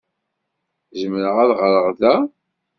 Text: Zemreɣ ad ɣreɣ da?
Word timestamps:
Zemreɣ 0.99 1.35
ad 1.43 1.51
ɣreɣ 1.59 1.87
da? 1.99 2.15